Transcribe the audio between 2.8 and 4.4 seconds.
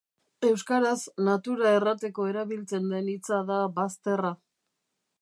den hitza da bazterra.